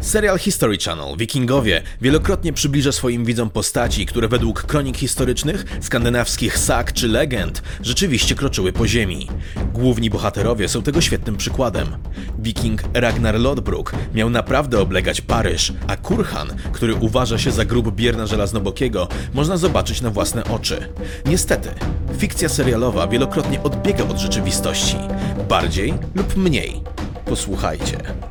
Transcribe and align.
Serial 0.00 0.38
History 0.38 0.78
Channel 0.78 1.16
Wikingowie 1.16 1.82
wielokrotnie 2.00 2.52
przybliża 2.52 2.92
swoim 2.92 3.24
widzom 3.24 3.50
postaci, 3.50 4.06
które 4.06 4.28
według 4.28 4.62
kronik 4.62 4.96
historycznych, 4.96 5.64
skandynawskich 5.80 6.58
sag 6.58 6.92
czy 6.92 7.08
legend 7.08 7.62
rzeczywiście 7.82 8.34
kroczyły 8.34 8.72
po 8.72 8.86
ziemi. 8.86 9.28
Główni 9.72 10.10
bohaterowie 10.10 10.68
są 10.68 10.82
tego 10.82 11.00
świetnym 11.00 11.36
przykładem. 11.36 11.86
Wiking 12.38 12.82
Ragnar 12.94 13.40
Lodbrok 13.40 13.92
miał 14.14 14.30
naprawdę 14.30 14.80
oblegać 14.80 15.20
Paryż, 15.20 15.72
a 15.86 15.96
Kurhan, 15.96 16.48
który 16.72 16.94
uważa 16.94 17.38
się 17.38 17.50
za 17.50 17.64
grób 17.64 17.94
Bierna 17.94 18.26
Żelaznobokiego, 18.26 19.08
można 19.34 19.56
zobaczyć 19.56 20.00
na 20.00 20.10
własne 20.10 20.44
oczy. 20.44 20.88
Niestety, 21.26 21.68
fikcja 22.18 22.48
serialowa 22.48 23.06
wielokrotnie 23.06 23.62
odbiega 23.62 24.04
od 24.04 24.18
rzeczywistości. 24.18 24.96
Bardziej 25.48 25.94
lub 26.14 26.36
mniej. 26.36 26.80
Posłuchajcie. 27.24 28.29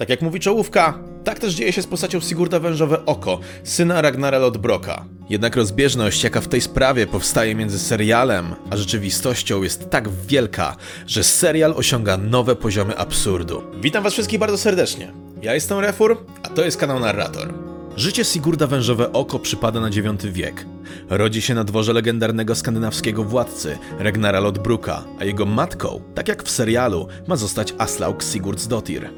Tak 0.00 0.08
jak 0.08 0.22
mówi 0.22 0.40
czołówka, 0.40 0.98
tak 1.24 1.38
też 1.38 1.54
dzieje 1.54 1.72
się 1.72 1.82
z 1.82 1.86
postacią 1.86 2.20
Sigurda 2.20 2.60
Wężowe 2.60 3.06
Oko, 3.06 3.40
syna 3.64 4.02
Ragnara 4.02 4.38
Lodbroka. 4.38 5.04
Jednak 5.30 5.56
rozbieżność, 5.56 6.24
jaka 6.24 6.40
w 6.40 6.48
tej 6.48 6.60
sprawie 6.60 7.06
powstaje 7.06 7.54
między 7.54 7.78
serialem 7.78 8.54
a 8.70 8.76
rzeczywistością 8.76 9.62
jest 9.62 9.90
tak 9.90 10.08
wielka, 10.08 10.76
że 11.06 11.24
serial 11.24 11.74
osiąga 11.76 12.16
nowe 12.16 12.56
poziomy 12.56 12.96
absurdu. 12.98 13.62
Witam 13.80 14.04
was 14.04 14.12
wszystkich 14.12 14.38
bardzo 14.38 14.58
serdecznie. 14.58 15.12
Ja 15.42 15.54
jestem 15.54 15.78
Refur, 15.78 16.16
a 16.42 16.48
to 16.48 16.64
jest 16.64 16.76
kanał 16.76 17.00
Narrator. 17.00 17.54
Życie 17.96 18.24
Sigurda 18.24 18.66
Wężowe 18.66 19.12
Oko 19.12 19.38
przypada 19.38 19.80
na 19.80 19.88
IX 19.88 20.24
wiek. 20.24 20.66
Rodzi 21.08 21.42
się 21.42 21.54
na 21.54 21.64
dworze 21.64 21.92
legendarnego 21.92 22.54
skandynawskiego 22.54 23.24
władcy 23.24 23.78
Ragnara 23.98 24.40
Lodbruka, 24.40 25.04
a 25.18 25.24
jego 25.24 25.46
matką, 25.46 26.00
tak 26.14 26.28
jak 26.28 26.42
w 26.42 26.50
serialu, 26.50 27.08
ma 27.26 27.36
zostać 27.36 27.74
Aslaug 27.78 28.22
Sigurdsdottir. 28.22 29.10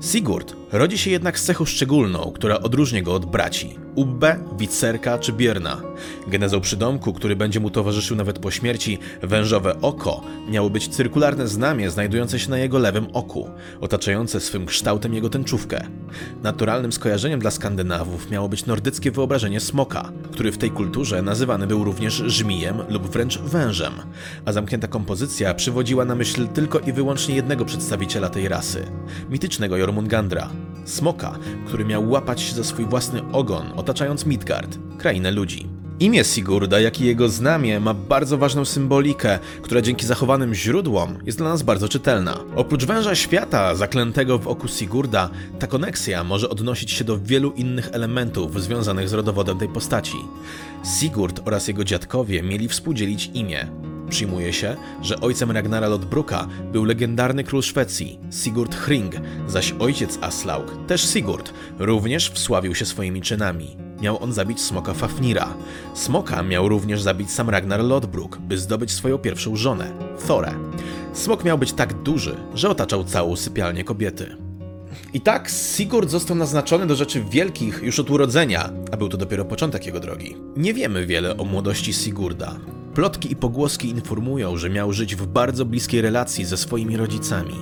Sigurd 0.00 0.54
rodzi 0.72 0.98
się 0.98 1.10
jednak 1.10 1.38
z 1.38 1.44
cechą 1.44 1.64
szczególną, 1.64 2.32
która 2.34 2.58
odróżnia 2.58 3.02
go 3.02 3.14
od 3.14 3.26
braci 3.26 3.86
Ubbe, 3.96 4.38
Witserka 4.58 5.18
czy 5.18 5.32
Bierna. 5.32 5.82
Genezą 6.26 6.60
przydomku, 6.60 7.12
który 7.12 7.36
będzie 7.36 7.60
mu 7.60 7.70
towarzyszył 7.70 8.16
nawet 8.16 8.38
po 8.38 8.50
śmierci, 8.50 8.98
wężowe 9.22 9.80
oko, 9.80 10.20
miało 10.48 10.70
być 10.70 10.88
cyrkularne 10.88 11.48
znamie 11.48 11.90
znajdujące 11.90 12.38
się 12.38 12.50
na 12.50 12.58
jego 12.58 12.78
lewym 12.78 13.06
oku, 13.12 13.50
otaczające 13.80 14.40
swym 14.40 14.66
kształtem 14.66 15.14
jego 15.14 15.28
tęczówkę. 15.28 15.86
Naturalnym 16.42 16.92
skojarzeniem 16.92 17.40
dla 17.40 17.50
Skandynawów 17.50 18.30
miało 18.30 18.48
być 18.48 18.66
nordyckie 18.66 19.10
wyobrażenie 19.10 19.60
smoka, 19.60 20.12
który 20.32 20.52
w 20.52 20.58
tej 20.58 20.70
kulturze 20.70 21.22
nazywany 21.22 21.66
był 21.66 21.84
również 21.84 22.14
żmijem 22.14 22.82
lub 22.88 23.06
wręcz 23.06 23.38
wężem, 23.38 23.92
a 24.44 24.52
zamknięta 24.52 24.88
kompozycja 24.88 25.54
przywodziła 25.54 26.04
na 26.04 26.14
myśl 26.14 26.48
tylko 26.48 26.78
i 26.78 26.92
wyłącznie 26.92 27.34
jednego 27.34 27.64
przedstawiciela 27.64 28.28
tej 28.28 28.48
rasy, 28.48 28.86
mitycznego 29.30 29.76
Jormungandra, 29.76 30.50
smoka, 30.86 31.38
który 31.66 31.84
miał 31.84 32.10
łapać 32.10 32.40
się 32.40 32.54
za 32.54 32.64
swój 32.64 32.84
własny 32.84 33.22
ogon, 33.32 33.72
otaczając 33.76 34.26
Midgard, 34.26 34.78
krainę 34.98 35.30
ludzi. 35.30 35.68
Imię 36.00 36.24
Sigurda, 36.24 36.80
jak 36.80 37.00
i 37.00 37.06
jego 37.06 37.28
znamie 37.28 37.80
ma 37.80 37.94
bardzo 37.94 38.38
ważną 38.38 38.64
symbolikę, 38.64 39.38
która 39.62 39.80
dzięki 39.80 40.06
zachowanym 40.06 40.54
źródłom 40.54 41.18
jest 41.26 41.38
dla 41.38 41.48
nas 41.48 41.62
bardzo 41.62 41.88
czytelna. 41.88 42.38
Oprócz 42.56 42.84
węża 42.84 43.14
świata 43.14 43.74
zaklętego 43.74 44.38
w 44.38 44.48
oku 44.48 44.68
Sigurda, 44.68 45.30
ta 45.58 45.66
koneksja 45.66 46.24
może 46.24 46.48
odnosić 46.48 46.90
się 46.90 47.04
do 47.04 47.18
wielu 47.18 47.52
innych 47.52 47.88
elementów 47.92 48.62
związanych 48.62 49.08
z 49.08 49.12
rodowodem 49.12 49.58
tej 49.58 49.68
postaci. 49.68 50.16
Sigurd 50.98 51.40
oraz 51.44 51.68
jego 51.68 51.84
dziadkowie 51.84 52.42
mieli 52.42 52.68
współdzielić 52.68 53.30
imię. 53.34 53.66
Przyjmuje 54.10 54.52
się, 54.52 54.76
że 55.02 55.20
ojcem 55.20 55.50
Ragnara 55.50 55.88
Lodbruka 55.88 56.46
był 56.72 56.84
legendarny 56.84 57.44
król 57.44 57.62
Szwecji, 57.62 58.18
Sigurd 58.30 58.74
Hring, 58.74 59.14
zaś 59.46 59.74
ojciec 59.78 60.18
Aslaug, 60.20 60.86
też 60.86 61.12
Sigurd, 61.12 61.52
również 61.78 62.30
wsławił 62.30 62.74
się 62.74 62.84
swoimi 62.84 63.22
czynami. 63.22 63.76
Miał 64.00 64.22
on 64.22 64.32
zabić 64.32 64.60
smoka 64.60 64.94
Fafnira. 64.94 65.54
Smoka 65.94 66.42
miał 66.42 66.68
również 66.68 67.02
zabić 67.02 67.30
sam 67.30 67.50
Ragnar 67.50 67.80
Lodbrok, 67.80 68.38
by 68.38 68.58
zdobyć 68.58 68.90
swoją 68.92 69.18
pierwszą 69.18 69.56
żonę, 69.56 69.92
Thorę. 70.26 70.54
Smok 71.12 71.44
miał 71.44 71.58
być 71.58 71.72
tak 71.72 72.02
duży, 72.02 72.36
że 72.54 72.68
otaczał 72.68 73.04
całą 73.04 73.36
sypialnię 73.36 73.84
kobiety. 73.84 74.36
I 75.14 75.20
tak 75.20 75.50
Sigurd 75.50 76.10
został 76.10 76.36
naznaczony 76.36 76.86
do 76.86 76.96
rzeczy 76.96 77.24
wielkich 77.30 77.82
już 77.82 77.98
od 77.98 78.10
urodzenia, 78.10 78.70
a 78.92 78.96
był 78.96 79.08
to 79.08 79.16
dopiero 79.16 79.44
początek 79.44 79.86
jego 79.86 80.00
drogi. 80.00 80.36
Nie 80.56 80.74
wiemy 80.74 81.06
wiele 81.06 81.36
o 81.36 81.44
młodości 81.44 81.92
Sigurda. 81.92 82.56
Plotki 82.96 83.32
i 83.32 83.36
pogłoski 83.36 83.88
informują, 83.88 84.56
że 84.56 84.70
miał 84.70 84.92
żyć 84.92 85.16
w 85.16 85.26
bardzo 85.26 85.64
bliskiej 85.64 86.00
relacji 86.00 86.44
ze 86.44 86.56
swoimi 86.56 86.96
rodzicami. 86.96 87.54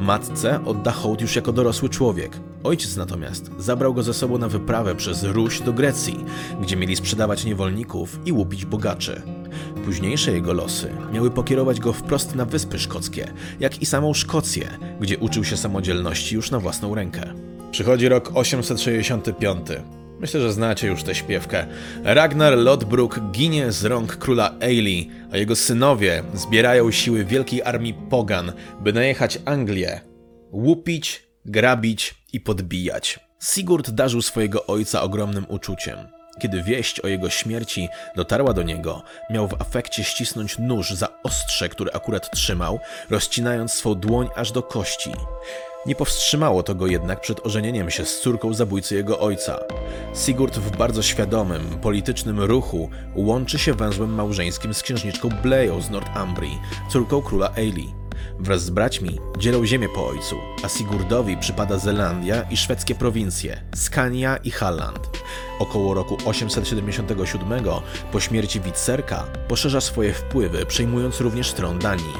Matce 0.00 0.64
odda 0.64 0.90
hołd 0.90 1.20
już 1.20 1.36
jako 1.36 1.52
dorosły 1.52 1.88
człowiek. 1.88 2.40
Ojciec 2.64 2.96
natomiast 2.96 3.50
zabrał 3.58 3.94
go 3.94 4.02
ze 4.02 4.14
sobą 4.14 4.38
na 4.38 4.48
wyprawę 4.48 4.94
przez 4.94 5.24
Ruś 5.24 5.60
do 5.60 5.72
Grecji, 5.72 6.24
gdzie 6.62 6.76
mieli 6.76 6.96
sprzedawać 6.96 7.44
niewolników 7.44 8.18
i 8.26 8.32
łupić 8.32 8.64
bogaczy. 8.64 9.22
Późniejsze 9.84 10.32
jego 10.32 10.52
losy 10.52 10.92
miały 11.12 11.30
pokierować 11.30 11.80
go 11.80 11.92
wprost 11.92 12.34
na 12.34 12.44
Wyspy 12.44 12.78
Szkockie, 12.78 13.32
jak 13.60 13.82
i 13.82 13.86
samą 13.86 14.14
Szkocję, 14.14 14.78
gdzie 15.00 15.18
uczył 15.18 15.44
się 15.44 15.56
samodzielności 15.56 16.34
już 16.34 16.50
na 16.50 16.60
własną 16.60 16.94
rękę. 16.94 17.34
Przychodzi 17.70 18.08
rok 18.08 18.30
865. 18.34 19.66
Myślę, 20.20 20.40
że 20.40 20.52
znacie 20.52 20.86
już 20.86 21.02
tę 21.02 21.14
śpiewkę. 21.14 21.66
Ragnar 22.04 22.58
Lodbrok 22.58 23.20
ginie 23.30 23.72
z 23.72 23.84
rąk 23.84 24.16
króla 24.16 24.54
Eili, 24.60 25.10
a 25.32 25.36
jego 25.36 25.56
synowie 25.56 26.22
zbierają 26.34 26.90
siły 26.90 27.24
wielkiej 27.24 27.62
armii 27.62 27.94
pogan, 27.94 28.52
by 28.80 28.92
najechać 28.92 29.38
Anglię, 29.44 30.00
łupić, 30.52 31.22
grabić 31.44 32.14
i 32.32 32.40
podbijać. 32.40 33.20
Sigurd 33.42 33.90
darzył 33.90 34.22
swojego 34.22 34.66
ojca 34.66 35.02
ogromnym 35.02 35.46
uczuciem. 35.48 35.98
Kiedy 36.40 36.62
wieść 36.62 37.00
o 37.00 37.08
jego 37.08 37.30
śmierci 37.30 37.88
dotarła 38.16 38.52
do 38.52 38.62
niego, 38.62 39.02
miał 39.30 39.48
w 39.48 39.60
afekcie 39.60 40.04
ścisnąć 40.04 40.58
nóż 40.58 40.90
za 40.90 41.08
ostrze, 41.22 41.68
który 41.68 41.92
akurat 41.92 42.30
trzymał, 42.30 42.80
rozcinając 43.10 43.72
swą 43.72 43.94
dłoń 43.94 44.28
aż 44.36 44.52
do 44.52 44.62
kości. 44.62 45.12
Nie 45.86 45.94
powstrzymało 45.94 46.62
to 46.62 46.74
go 46.74 46.86
jednak 46.86 47.20
przed 47.20 47.46
ożenieniem 47.46 47.90
się 47.90 48.04
z 48.04 48.20
córką 48.20 48.54
zabójcy 48.54 48.94
jego 48.94 49.20
ojca. 49.20 49.58
Sigurd 50.14 50.58
w 50.58 50.76
bardzo 50.76 51.02
świadomym, 51.02 51.78
politycznym 51.82 52.40
ruchu 52.40 52.90
łączy 53.14 53.58
się 53.58 53.74
węzłem 53.74 54.14
małżeńskim 54.14 54.74
z 54.74 54.82
księżniczką 54.82 55.28
Bleją 55.42 55.80
z 55.80 55.90
Northumbrii, 55.90 56.58
córką 56.90 57.22
króla 57.22 57.50
Eili. 57.56 57.94
Wraz 58.38 58.64
z 58.64 58.70
braćmi 58.70 59.18
dzielą 59.38 59.66
ziemię 59.66 59.88
po 59.94 60.08
ojcu, 60.08 60.36
a 60.64 60.68
Sigurdowi 60.68 61.36
przypada 61.36 61.78
Zelandia 61.78 62.42
i 62.42 62.56
szwedzkie 62.56 62.94
prowincje, 62.94 63.62
Skania 63.74 64.36
i 64.36 64.50
Halland. 64.50 65.10
Około 65.58 65.94
roku 65.94 66.16
877 66.24 67.64
po 68.12 68.20
śmierci 68.20 68.60
Witserka 68.60 69.24
poszerza 69.48 69.80
swoje 69.80 70.12
wpływy, 70.12 70.66
przejmując 70.66 71.20
również 71.20 71.52
tron 71.52 71.78
Danii. 71.78 72.14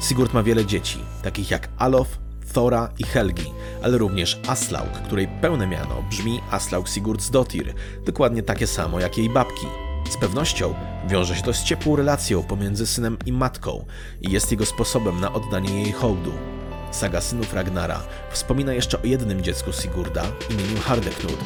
Sigurd 0.00 0.34
ma 0.34 0.42
wiele 0.42 0.66
dzieci, 0.66 0.98
takich 1.22 1.50
jak 1.50 1.68
Alof, 1.78 2.21
Thora 2.52 2.88
i 2.98 3.04
Helgi, 3.04 3.52
ale 3.82 3.98
również 3.98 4.40
Aslaug, 4.48 4.92
której 5.04 5.28
pełne 5.40 5.66
miano 5.66 6.02
brzmi 6.10 6.40
Aslaug 6.50 6.88
Sigurdsdottir, 6.88 7.74
dokładnie 8.04 8.42
takie 8.42 8.66
samo 8.66 9.00
jak 9.00 9.18
jej 9.18 9.30
babki. 9.30 9.66
Z 10.10 10.16
pewnością 10.16 10.74
wiąże 11.08 11.36
się 11.36 11.42
to 11.42 11.52
z 11.52 11.64
ciepłą 11.64 11.96
relacją 11.96 12.42
pomiędzy 12.42 12.86
synem 12.86 13.16
i 13.26 13.32
matką 13.32 13.84
i 14.20 14.30
jest 14.30 14.50
jego 14.50 14.66
sposobem 14.66 15.20
na 15.20 15.32
oddanie 15.32 15.82
jej 15.82 15.92
hołdu. 15.92 16.32
Saga 16.90 17.20
synów 17.20 17.54
Ragnara 17.54 18.02
wspomina 18.30 18.72
jeszcze 18.72 19.02
o 19.02 19.06
jednym 19.06 19.42
dziecku 19.42 19.72
Sigurda 19.72 20.22
imieniu 20.50 20.80
Hardeknud. 20.80 21.44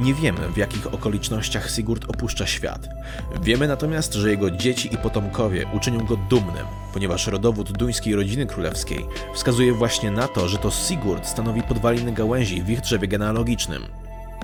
Nie 0.00 0.14
wiemy, 0.14 0.48
w 0.48 0.56
jakich 0.56 0.94
okolicznościach 0.94 1.70
Sigurd 1.70 2.04
opuszcza 2.08 2.46
świat. 2.46 2.88
Wiemy 3.42 3.68
natomiast, 3.68 4.14
że 4.14 4.30
jego 4.30 4.50
dzieci 4.50 4.94
i 4.94 4.98
potomkowie 4.98 5.66
uczynią 5.72 6.06
go 6.06 6.16
dumnym, 6.16 6.66
ponieważ 6.92 7.26
rodowód 7.26 7.72
duńskiej 7.72 8.14
rodziny 8.14 8.46
królewskiej 8.46 9.06
wskazuje 9.34 9.72
właśnie 9.72 10.10
na 10.10 10.28
to, 10.28 10.48
że 10.48 10.58
to 10.58 10.70
Sigurd 10.70 11.26
stanowi 11.26 11.62
podwaliny 11.62 12.12
gałęzi 12.12 12.62
w 12.62 12.70
ich 12.70 12.80
drzewie 12.80 13.08
genealogicznym. 13.08 13.82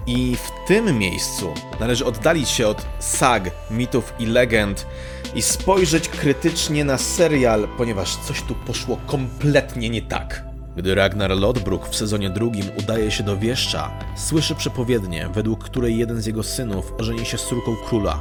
I 0.06 0.36
w 0.36 0.68
tym 0.68 0.98
miejscu 0.98 1.54
należy 1.80 2.04
oddalić 2.04 2.48
się 2.48 2.68
od 2.68 2.86
sag, 2.98 3.50
mitów 3.70 4.12
i 4.18 4.26
legend 4.26 4.86
i 5.34 5.42
spojrzeć 5.42 6.08
krytycznie 6.08 6.84
na 6.84 6.98
serial, 6.98 7.68
ponieważ 7.78 8.16
coś 8.16 8.42
tu 8.42 8.54
poszło 8.54 8.98
kompletnie 9.06 9.90
nie 9.90 10.02
tak. 10.02 10.47
Gdy 10.78 10.94
Ragnar 10.94 11.30
Lodbrok 11.30 11.88
w 11.88 11.96
sezonie 11.96 12.30
drugim 12.30 12.66
udaje 12.78 13.10
się 13.10 13.22
do 13.22 13.36
wieszcza, 13.36 13.90
słyszy 14.16 14.54
przepowiednię, 14.54 15.28
według 15.34 15.64
której 15.64 15.98
jeden 15.98 16.22
z 16.22 16.26
jego 16.26 16.42
synów 16.42 16.92
ożeni 16.98 17.26
się 17.26 17.38
z 17.38 17.46
córką 17.46 17.76
króla. 17.76 18.20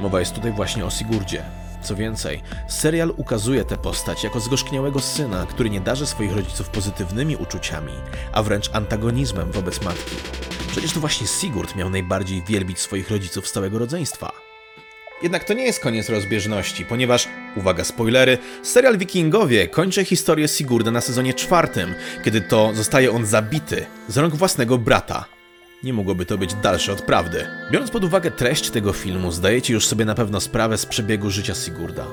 Mowa 0.00 0.20
jest 0.20 0.34
tutaj 0.34 0.52
właśnie 0.52 0.86
o 0.86 0.90
Sigurdzie. 0.90 1.44
Co 1.82 1.96
więcej, 1.96 2.42
serial 2.68 3.14
ukazuje 3.16 3.64
tę 3.64 3.76
postać 3.76 4.24
jako 4.24 4.40
zgorzkniałego 4.40 5.00
syna, 5.00 5.46
który 5.46 5.70
nie 5.70 5.80
darzy 5.80 6.06
swoich 6.06 6.36
rodziców 6.36 6.68
pozytywnymi 6.68 7.36
uczuciami, 7.36 7.92
a 8.32 8.42
wręcz 8.42 8.70
antagonizmem 8.74 9.52
wobec 9.52 9.82
matki. 9.82 10.16
Przecież 10.68 10.92
to 10.92 11.00
właśnie 11.00 11.26
Sigurd 11.26 11.76
miał 11.76 11.90
najbardziej 11.90 12.42
wielbić 12.42 12.78
swoich 12.78 13.10
rodziców 13.10 13.48
z 13.48 13.52
całego 13.52 13.78
rodzeństwa. 13.78 14.51
Jednak 15.22 15.44
to 15.44 15.54
nie 15.54 15.64
jest 15.64 15.80
koniec 15.80 16.08
rozbieżności, 16.08 16.84
ponieważ, 16.84 17.28
uwaga 17.56 17.84
spoilery, 17.84 18.38
serial 18.62 18.98
Wikingowie 18.98 19.68
kończy 19.68 20.04
historię 20.04 20.48
Sigurda 20.48 20.90
na 20.90 21.00
sezonie 21.00 21.34
czwartym, 21.34 21.94
kiedy 22.24 22.40
to 22.40 22.70
zostaje 22.74 23.12
on 23.12 23.26
zabity 23.26 23.86
z 24.08 24.16
rąk 24.16 24.34
własnego 24.34 24.78
brata. 24.78 25.24
Nie 25.82 25.92
mogłoby 25.92 26.26
to 26.26 26.38
być 26.38 26.54
dalsze 26.54 26.92
od 26.92 27.02
prawdy. 27.02 27.46
Biorąc 27.72 27.90
pod 27.90 28.04
uwagę 28.04 28.30
treść 28.30 28.70
tego 28.70 28.92
filmu, 28.92 29.32
zdajecie 29.32 29.74
już 29.74 29.86
sobie 29.86 30.04
na 30.04 30.14
pewno 30.14 30.40
sprawę 30.40 30.78
z 30.78 30.86
przebiegu 30.86 31.30
życia 31.30 31.54
Sigurda. 31.54 32.06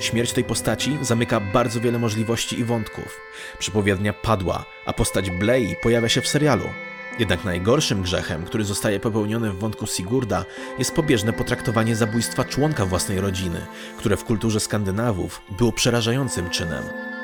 Śmierć 0.00 0.32
tej 0.32 0.44
postaci 0.44 0.98
zamyka 1.02 1.40
bardzo 1.40 1.80
wiele 1.80 1.98
możliwości 1.98 2.60
i 2.60 2.64
wątków. 2.64 3.20
Przepowiednia 3.58 4.12
padła, 4.12 4.64
a 4.86 4.92
postać 4.92 5.30
Blei 5.30 5.76
pojawia 5.82 6.08
się 6.08 6.20
w 6.20 6.28
serialu. 6.28 6.64
Jednak 7.18 7.44
najgorszym 7.44 8.02
grzechem, 8.02 8.44
który 8.44 8.64
zostaje 8.64 9.00
popełniony 9.00 9.50
w 9.50 9.58
wątku 9.58 9.86
Sigurda, 9.86 10.44
jest 10.78 10.94
pobieżne 10.94 11.32
potraktowanie 11.32 11.96
zabójstwa 11.96 12.44
członka 12.44 12.86
własnej 12.86 13.20
rodziny, 13.20 13.66
które 13.98 14.16
w 14.16 14.24
kulturze 14.24 14.60
Skandynawów 14.60 15.42
było 15.58 15.72
przerażającym 15.72 16.50
czynem. 16.50 16.82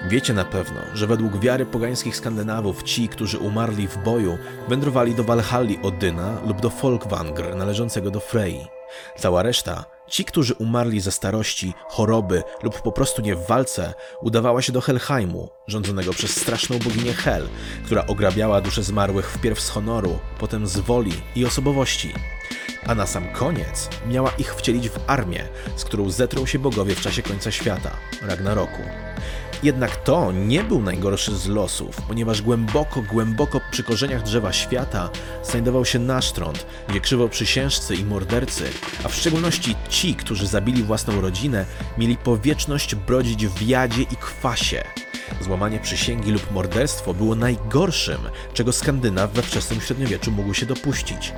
Wiecie 0.08 0.35
na 0.35 0.44
pewno, 0.44 0.81
że 0.94 1.06
według 1.06 1.40
wiary 1.40 1.67
pogańskich 1.67 2.17
Skandynawów 2.17 2.82
ci, 2.82 3.08
którzy 3.08 3.38
umarli 3.38 3.88
w 3.88 3.99
boju, 3.99 4.38
wędrowali 4.69 5.14
do 5.14 5.25
Walhalli 5.25 5.79
Odyna 5.82 6.41
lub 6.46 6.61
do 6.61 6.70
Folkwangr 6.70 7.56
należącego 7.56 8.11
do 8.11 8.20
Frey. 8.20 8.67
Cała 9.17 9.43
reszta, 9.43 9.84
ci, 10.08 10.25
którzy 10.25 10.55
umarli 10.55 11.00
ze 11.00 11.12
starości, 11.12 11.75
choroby 11.88 12.43
lub 12.62 12.82
po 12.82 12.93
prostu 12.93 13.22
nie 13.22 13.34
w 13.34 13.46
walce, 13.46 13.94
udawała 14.22 14.62
się 14.62 14.72
do 14.72 14.81
Helheimu, 14.81 15.49
rządzonego 15.66 16.12
przez 16.12 16.40
straszną 16.40 16.78
boginię 16.78 17.12
Hel, 17.12 17.49
która 17.84 18.06
ograbiała 18.06 18.60
dusze 18.60 18.82
zmarłych 18.82 19.31
wpierw 19.31 19.60
z 19.60 19.70
honoru, 19.70 20.19
potem 20.38 20.66
z 20.66 20.78
woli 20.78 21.12
i 21.37 21.44
osobowości. 21.44 22.14
A 22.87 22.94
na 22.94 23.06
sam 23.06 23.32
koniec 23.32 23.88
miała 24.06 24.31
ich 24.38 24.55
wcielić 24.55 24.88
w 24.88 24.99
armię, 25.06 25.49
z 25.76 25.84
którą 25.84 26.10
zetrą 26.10 26.46
się 26.46 26.58
bogowie 26.58 26.94
w 26.94 27.00
czasie 27.00 27.22
końca 27.22 27.50
świata, 27.50 27.90
Ragnaroku. 28.22 28.82
Jednak 29.62 29.96
to 29.96 30.32
nie 30.32 30.64
był 30.64 30.82
najgorszy 30.82 31.37
z 31.37 31.46
losów, 31.46 31.96
ponieważ 32.08 32.43
głęboko, 32.43 33.02
głęboko 33.02 33.60
przy 33.70 33.82
korzeniach 33.82 34.22
drzewa 34.22 34.52
świata 34.52 35.10
znajdował 35.43 35.84
się 35.84 35.99
Nasztrąd, 35.99 36.66
gdzie 36.88 37.00
krzywoprzysiężcy 37.00 37.94
i 37.94 38.05
mordercy, 38.05 38.64
a 39.05 39.08
w 39.08 39.14
szczególności 39.14 39.76
ci, 39.88 40.14
którzy 40.14 40.46
zabili 40.46 40.82
własną 40.82 41.20
rodzinę, 41.20 41.66
mieli 41.99 42.16
po 42.16 42.37
wieczność 42.37 42.94
brodzić 42.94 43.46
w 43.46 43.62
jadzie 43.62 44.02
i 44.02 44.16
kwasie. 44.16 44.84
Złamanie 45.40 45.80
przysięgi 45.80 46.30
lub 46.30 46.50
morderstwo 46.50 47.14
było 47.14 47.34
najgorszym, 47.34 48.20
czego 48.54 48.72
Skandynaw 48.72 49.32
we 49.32 49.42
wczesnym 49.42 49.80
średniowieczu 49.80 50.30
mógł 50.30 50.54
się 50.54 50.66
dopuścić. 50.66 51.32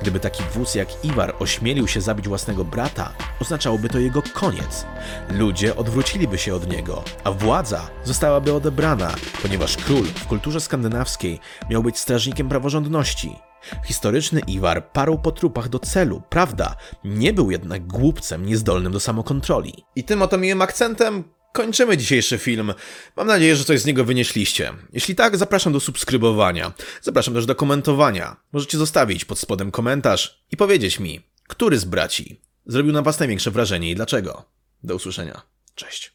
Gdyby 0.00 0.20
taki 0.20 0.42
wódz 0.54 0.74
jak 0.74 1.04
Iwar 1.04 1.34
ośmielił 1.38 1.88
się 1.88 2.00
zabić 2.00 2.28
własnego 2.28 2.64
brata, 2.64 3.12
oznaczałoby 3.40 3.88
to 3.88 3.98
jego 3.98 4.22
koniec. 4.34 4.86
Ludzie 5.30 5.76
odwróciliby 5.76 6.38
się 6.38 6.54
od 6.54 6.70
niego, 6.70 7.04
a 7.24 7.32
władza 7.32 7.90
zostałaby 8.04 8.52
odebrana, 8.52 9.14
ponieważ 9.42 9.76
król 9.76 10.04
w 10.04 10.26
kulturze 10.26 10.60
skandynawskiej 10.60 11.40
miał 11.70 11.82
być 11.82 11.98
strażnikiem 11.98 12.48
praworządności. 12.48 13.36
Historyczny 13.84 14.40
Iwar 14.40 14.92
parł 14.92 15.18
po 15.18 15.32
trupach 15.32 15.68
do 15.68 15.78
celu, 15.78 16.22
prawda? 16.28 16.76
Nie 17.04 17.32
był 17.32 17.50
jednak 17.50 17.86
głupcem 17.86 18.46
niezdolnym 18.46 18.92
do 18.92 19.00
samokontroli. 19.00 19.84
I 19.96 20.04
tym 20.04 20.22
oto 20.22 20.38
miłym 20.38 20.62
akcentem 20.62 21.24
Kończymy 21.54 21.96
dzisiejszy 21.96 22.38
film. 22.38 22.74
Mam 23.16 23.26
nadzieję, 23.26 23.56
że 23.56 23.64
coś 23.64 23.80
z 23.80 23.86
niego 23.86 24.04
wynieśliście. 24.04 24.72
Jeśli 24.92 25.14
tak, 25.14 25.36
zapraszam 25.36 25.72
do 25.72 25.80
subskrybowania. 25.80 26.72
Zapraszam 27.02 27.34
też 27.34 27.46
do 27.46 27.54
komentowania. 27.54 28.36
Możecie 28.52 28.78
zostawić 28.78 29.24
pod 29.24 29.38
spodem 29.38 29.70
komentarz 29.70 30.44
i 30.50 30.56
powiedzieć 30.56 31.00
mi, 31.00 31.20
który 31.48 31.78
z 31.78 31.84
braci 31.84 32.40
zrobił 32.66 32.92
na 32.92 33.02
was 33.02 33.18
największe 33.18 33.50
wrażenie 33.50 33.90
i 33.90 33.94
dlaczego. 33.94 34.44
Do 34.82 34.94
usłyszenia. 34.94 35.42
Cześć. 35.74 36.13